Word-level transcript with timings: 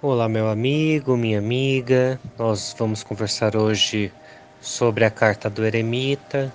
Olá, 0.00 0.28
meu 0.28 0.48
amigo, 0.48 1.16
minha 1.16 1.40
amiga. 1.40 2.20
Nós 2.38 2.72
vamos 2.78 3.02
conversar 3.02 3.56
hoje 3.56 4.12
sobre 4.60 5.04
a 5.04 5.10
carta 5.10 5.50
do 5.50 5.66
eremita. 5.66 6.54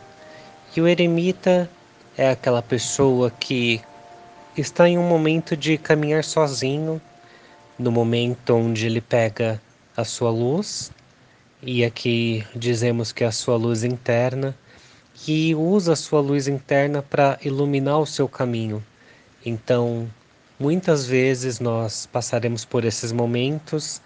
E 0.73 0.79
o 0.79 0.87
eremita 0.87 1.69
é 2.17 2.29
aquela 2.29 2.61
pessoa 2.61 3.29
que 3.29 3.81
está 4.55 4.87
em 4.87 4.97
um 4.97 5.05
momento 5.05 5.57
de 5.57 5.77
caminhar 5.77 6.23
sozinho, 6.23 7.01
no 7.77 7.91
momento 7.91 8.55
onde 8.55 8.85
ele 8.85 9.01
pega 9.01 9.61
a 9.97 10.05
sua 10.05 10.31
luz, 10.31 10.89
e 11.61 11.83
aqui 11.83 12.47
dizemos 12.55 13.11
que 13.11 13.25
é 13.25 13.27
a 13.27 13.31
sua 13.33 13.57
luz 13.57 13.83
interna, 13.83 14.57
e 15.27 15.53
usa 15.53 15.91
a 15.91 15.97
sua 15.97 16.21
luz 16.21 16.47
interna 16.47 17.01
para 17.01 17.37
iluminar 17.43 17.99
o 17.99 18.05
seu 18.05 18.29
caminho. 18.29 18.81
Então, 19.45 20.07
Muitas 20.59 21.05
vezes 21.05 21.59
nós 21.59 22.05
passaremos 22.05 22.63
por 22.63 22.85
esses 22.85 23.11
momentos 23.11 24.01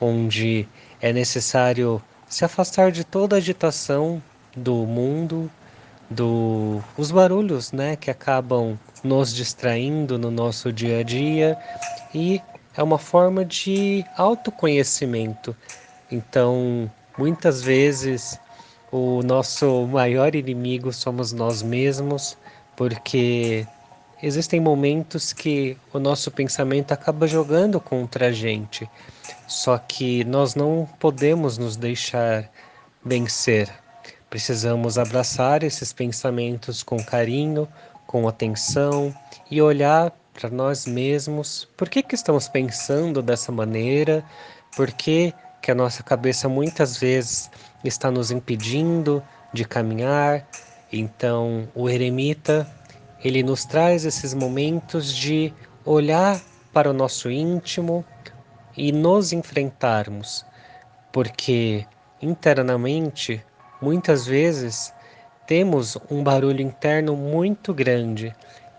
onde 0.00 0.68
é 1.00 1.12
necessário 1.12 2.02
se 2.28 2.44
afastar 2.44 2.92
de 2.92 3.02
toda 3.02 3.36
a 3.36 3.38
agitação 3.38 4.22
do 4.54 4.74
mundo, 4.86 5.50
dos 6.10 7.08
do, 7.08 7.14
barulhos 7.14 7.72
né, 7.72 7.96
que 7.96 8.10
acabam 8.10 8.78
nos 9.02 9.34
distraindo 9.34 10.18
no 10.18 10.30
nosso 10.30 10.72
dia 10.72 11.00
a 11.00 11.02
dia 11.02 11.58
e 12.14 12.40
é 12.76 12.82
uma 12.82 12.98
forma 12.98 13.44
de 13.44 14.04
autoconhecimento. 14.16 15.56
Então, 16.10 16.90
muitas 17.16 17.62
vezes 17.62 18.38
o 18.92 19.22
nosso 19.22 19.86
maior 19.86 20.34
inimigo 20.34 20.92
somos 20.92 21.32
nós 21.32 21.62
mesmos, 21.62 22.36
porque 22.76 23.66
existem 24.22 24.60
momentos 24.60 25.32
que 25.32 25.76
o 25.92 25.98
nosso 25.98 26.30
pensamento 26.30 26.92
acaba 26.92 27.26
jogando 27.26 27.80
contra 27.80 28.28
a 28.28 28.32
gente, 28.32 28.88
só 29.46 29.78
que 29.78 30.24
nós 30.24 30.54
não 30.54 30.88
podemos 30.98 31.58
nos 31.58 31.76
deixar 31.76 32.50
vencer. 33.04 33.70
Precisamos 34.28 34.98
abraçar 34.98 35.62
esses 35.62 35.92
pensamentos 35.92 36.82
com 36.82 37.02
carinho, 37.02 37.68
com 38.06 38.26
atenção 38.26 39.14
e 39.50 39.62
olhar 39.62 40.12
para 40.32 40.50
nós 40.50 40.86
mesmos. 40.86 41.68
Por 41.76 41.88
que, 41.88 42.02
que 42.02 42.14
estamos 42.14 42.48
pensando 42.48 43.22
dessa 43.22 43.52
maneira? 43.52 44.24
Por 44.76 44.90
que, 44.92 45.32
que 45.62 45.70
a 45.70 45.74
nossa 45.74 46.02
cabeça 46.02 46.48
muitas 46.48 46.98
vezes 46.98 47.50
está 47.84 48.10
nos 48.10 48.30
impedindo 48.30 49.22
de 49.52 49.64
caminhar? 49.64 50.46
Então, 50.92 51.68
o 51.74 51.88
eremita 51.88 52.66
ele 53.26 53.42
nos 53.42 53.64
traz 53.64 54.04
esses 54.04 54.32
momentos 54.32 55.12
de 55.12 55.52
olhar 55.84 56.40
para 56.72 56.88
o 56.88 56.92
nosso 56.92 57.28
íntimo 57.28 58.04
e 58.76 58.92
nos 58.92 59.32
enfrentarmos, 59.32 60.46
porque 61.12 61.84
internamente, 62.22 63.44
muitas 63.82 64.26
vezes, 64.26 64.94
temos 65.44 65.98
um 66.08 66.22
barulho 66.22 66.60
interno 66.60 67.16
muito 67.16 67.74
grande 67.74 68.32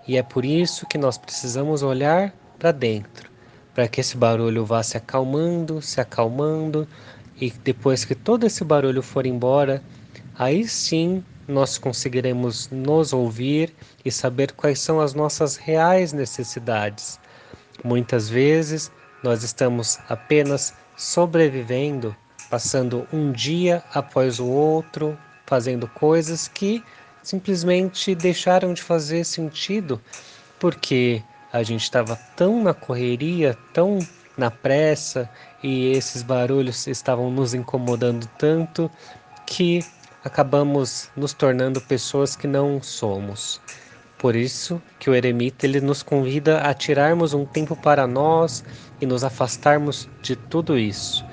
e 0.08 0.16
é 0.16 0.24
por 0.24 0.46
isso 0.46 0.88
que 0.88 0.98
nós 0.98 1.18
precisamos 1.18 1.84
olhar 1.84 2.34
para 2.58 2.72
dentro, 2.72 3.30
para 3.74 3.90
que 3.90 4.00
esse 4.00 4.16
barulho 4.16 4.66
vá 4.66 4.82
se 4.82 4.96
acalmando, 4.96 5.82
se 5.82 6.00
acalmando 6.00 6.88
e 7.36 7.52
depois 7.52 8.06
que 8.06 8.16
todo 8.16 8.46
esse 8.46 8.64
barulho 8.64 9.04
for 9.04 9.26
embora, 9.26 9.84
aí 10.40 10.66
sim 10.66 11.22
nós 11.48 11.78
conseguiremos 11.78 12.70
nos 12.70 13.14
ouvir 13.14 13.74
e 14.04 14.12
saber 14.12 14.52
quais 14.52 14.80
são 14.80 15.00
as 15.00 15.14
nossas 15.14 15.56
reais 15.56 16.12
necessidades. 16.14 17.20
Muitas 17.84 18.28
vezes 18.28 18.92
nós 19.24 19.44
estamos 19.44 20.00
apenas 20.10 20.74
sobrevivendo, 20.96 22.16
passando 22.50 23.08
um 23.14 23.32
dia 23.32 23.84
após 23.94 24.40
o 24.40 24.48
outro, 24.48 25.18
fazendo 25.46 25.88
coisas 25.88 26.48
que 26.48 26.84
simplesmente 27.24 28.14
deixaram 28.16 28.74
de 28.74 28.82
fazer 28.82 29.24
sentido 29.24 30.02
porque 30.60 31.22
a 31.52 31.64
gente 31.64 31.84
estava 31.84 32.16
tão 32.36 32.64
na 32.64 32.74
correria, 32.74 33.58
tão 33.74 34.00
na 34.38 34.52
pressa 34.52 35.30
e 35.64 35.92
esses 35.92 36.22
barulhos 36.22 36.88
estavam 36.88 37.32
nos 37.32 37.54
incomodando 37.54 38.28
tanto 38.38 38.90
que 39.46 39.84
acabamos 40.28 41.10
nos 41.16 41.34
tornando 41.34 41.82
pessoas 41.82 42.36
que 42.36 42.46
não 42.46 42.82
somos. 42.82 43.60
Por 44.18 44.36
isso 44.36 44.82
que 45.00 45.10
o 45.10 45.16
eremita 45.16 45.66
ele 45.66 45.80
nos 45.80 46.04
convida 46.04 46.60
a 46.62 46.74
tirarmos 46.74 47.34
um 47.34 47.46
tempo 47.46 47.76
para 47.76 48.06
nós 48.06 48.64
e 49.00 49.06
nos 49.06 49.24
afastarmos 49.24 50.10
de 50.22 50.36
tudo 50.36 50.78
isso 50.78 51.26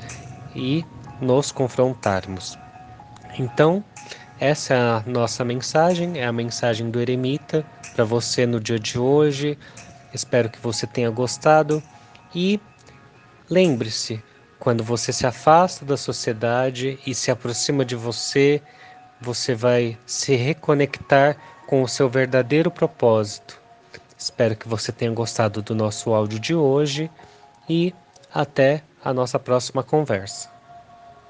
e 0.55 0.85
nos 1.21 1.51
confrontarmos. 1.51 2.59
Então, 3.39 3.85
essa 4.39 4.75
é 4.75 4.79
a 4.79 5.03
nossa 5.07 5.45
mensagem, 5.45 6.19
é 6.19 6.27
a 6.27 6.33
mensagem 6.33 6.91
do 6.91 7.01
eremita 7.01 7.65
para 7.95 8.05
você 8.05 8.47
no 8.47 8.61
dia 8.61 8.79
de 8.79 8.99
hoje. 8.99 9.59
Espero 10.13 10.49
que 10.49 10.61
você 10.61 10.87
tenha 10.87 11.11
gostado 11.11 11.83
e 12.35 12.61
lembre-se, 13.49 14.23
quando 14.59 14.83
você 14.83 15.13
se 15.13 15.27
afasta 15.27 15.85
da 15.85 15.97
sociedade 15.97 16.99
e 17.07 17.15
se 17.15 17.31
aproxima 17.31 17.85
de 17.85 17.95
você, 17.95 18.63
você 19.21 19.55
vai 19.55 19.99
se 20.07 20.35
reconectar 20.35 21.37
com 21.67 21.83
o 21.83 21.89
seu 21.89 22.09
verdadeiro 22.09 22.71
propósito. 22.71 23.61
Espero 24.17 24.57
que 24.57 24.69
você 24.69 24.93
tenha 24.93 25.11
gostado 25.11 25.63
do 25.63 25.75
nosso 25.75 26.15
áudio 26.15 26.39
de 26.39 26.55
hoje 26.55 27.11
e 27.69 27.95
até 28.33 28.83
a 29.05 29.13
nossa 29.13 29.39
próxima 29.39 29.83
conversa. 29.83 30.54